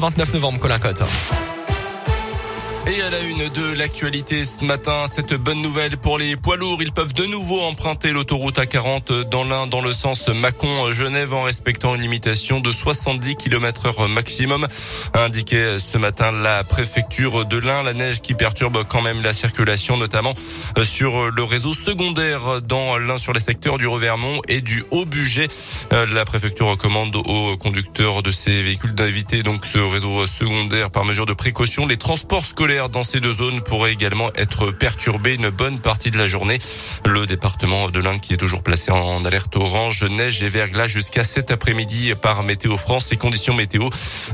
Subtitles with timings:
[0.00, 1.59] ce 29 novembre, Colin Cotte.
[2.86, 6.82] Et à la une de l'actualité ce matin, cette bonne nouvelle pour les poids lourds.
[6.82, 11.94] Ils peuvent de nouveau emprunter l'autoroute A40 dans l'un dans le sens Mâcon-Genève en respectant
[11.94, 14.66] une limitation de 70 km heure maximum.
[15.12, 17.82] A indiqué ce matin la préfecture de l'Ain.
[17.82, 20.32] La neige qui perturbe quand même la circulation, notamment
[20.82, 25.48] sur le réseau secondaire dans l'un sur les secteurs du Revermont et du Haut-Budget.
[25.90, 31.26] La préfecture recommande aux conducteurs de ces véhicules d'inviter donc ce réseau secondaire par mesure
[31.26, 31.86] de précaution.
[31.86, 36.18] Les transports scolaires dans ces deux zones pourrait également être perturbé une bonne partie de
[36.18, 36.58] la journée.
[37.04, 41.24] Le département de l'Inde qui est toujours placé en alerte orange, neige et verglas jusqu'à
[41.24, 43.10] cet après-midi par Météo France.
[43.10, 43.88] Les conditions météo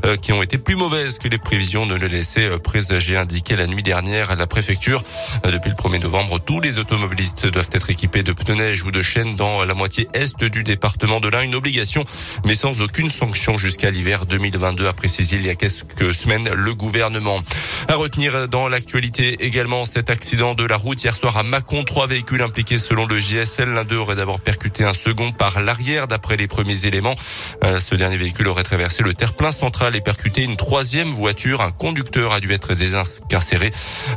[0.04, 3.66] euh, qui ont été plus mauvaises que les prévisions ne le laissaient présager, indiqué la
[3.66, 5.02] nuit dernière à la préfecture.
[5.46, 8.90] Euh, depuis le 1er novembre, tous les automobilistes doivent être équipés de pneus neige ou
[8.90, 11.42] de chaînes dans la moitié est du département de l'Ain.
[11.42, 12.04] Une obligation,
[12.44, 16.74] mais sans aucune sanction jusqu'à l'hiver 2022, a précisé il y a quelques semaines le
[16.74, 17.40] gouvernement.
[17.88, 21.84] À retenir dans l'actualité également cet accident de la route hier soir à Mâcon.
[21.84, 23.70] Trois véhicules impliqués selon le JSL.
[23.70, 27.14] L'un d'eux aurait d'abord percuté un second par l'arrière d'après les premiers éléments.
[27.62, 31.60] Euh, ce dernier véhicule aurait traversé le terre-plein central et percuté une troisième voiture.
[31.60, 33.70] Un conducteur a dû être désincarcéré.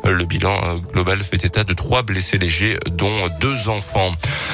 [0.05, 4.11] Euh, le bilan euh, global fait état de trois blessés légers, dont deux enfants.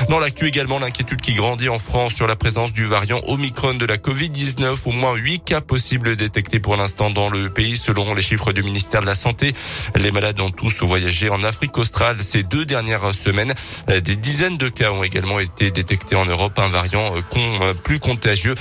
[0.09, 3.86] Dans l'actu également, l'inquiétude qui grandit en France sur la présence du variant Omicron de
[3.86, 4.88] la Covid-19.
[4.88, 8.64] Au moins huit cas possibles détectés pour l'instant dans le pays selon les chiffres du
[8.64, 9.44] ministère de la Santé.
[9.95, 13.53] Les malades ont tous voyagé en Afrique australe ces deux dernières semaines.
[13.88, 17.13] Des dizaines de cas ont également été détectés en Europe, un variant
[17.83, 18.55] plus contagieux,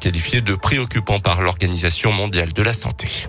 [0.00, 3.28] qualifié de préoccupant par l'Organisation mondiale de la santé.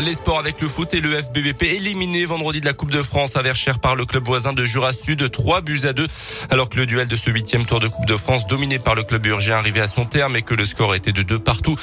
[0.00, 3.36] Les sports avec le foot et le FBVP éliminé vendredi de la Coupe de France
[3.36, 6.06] à Verchères par le club voisin de Jura Sud, 3 buts à 2,
[6.50, 9.02] alors que le duel de ce huitième tour de Coupe de France dominé par le
[9.02, 11.76] club urgent arrivait à son terme et que le score était de 2 partout.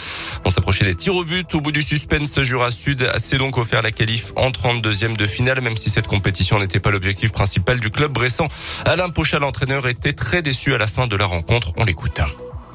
[0.46, 1.54] On s'approchait des tirs au but.
[1.54, 5.62] Au bout du suspense, Jura Sud s'est donc offert la qualif en 32e de finale,
[5.62, 8.48] même si cette compétition n'était pas l'objectif principal du club bressan.
[8.86, 11.74] Alain Pochal, l'entraîneur, était très déçu à la fin de la rencontre.
[11.76, 12.22] On l'écoute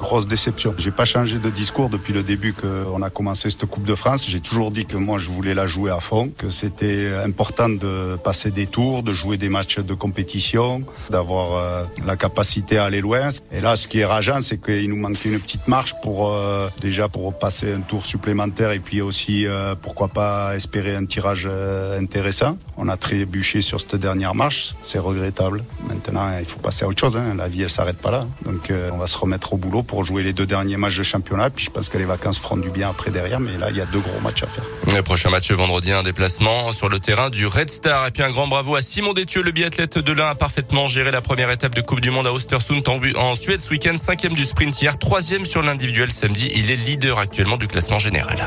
[0.01, 0.73] grosse déception.
[0.77, 4.27] J'ai pas changé de discours depuis le début qu'on a commencé cette Coupe de France.
[4.27, 8.17] J'ai toujours dit que moi je voulais la jouer à fond, que c'était important de
[8.23, 13.01] passer des tours, de jouer des matchs de compétition, d'avoir euh, la capacité à aller
[13.01, 13.29] loin.
[13.51, 16.69] Et là, ce qui est rageant, c'est qu'il nous manquait une petite marche pour euh,
[16.81, 21.47] déjà pour passer un tour supplémentaire et puis aussi euh, pourquoi pas espérer un tirage
[21.99, 22.57] intéressant.
[22.77, 25.63] On a trébuché sur cette dernière marche, c'est regrettable.
[25.87, 27.17] Maintenant, il faut passer à autre chose.
[27.17, 27.35] Hein.
[27.37, 28.25] La vie, elle s'arrête pas là.
[28.45, 31.49] Donc, on va se remettre au boulot pour jouer les deux derniers matchs de championnat.
[31.49, 33.41] Puis je pense que les vacances feront du bien après derrière.
[33.41, 34.63] Mais là, il y a deux gros matchs à faire.
[34.95, 38.07] Le prochain match vendredi, un déplacement sur le terrain du Red Star.
[38.07, 41.11] Et puis un grand bravo à Simon Détieux, le biathlète de l'Ain, a parfaitement géré
[41.11, 43.97] la première étape de Coupe du Monde à Ostersund en Suède ce week-end.
[43.97, 46.49] Cinquième du sprint hier, troisième sur l'individuel samedi.
[46.55, 48.37] Il est leader actuellement du classement général.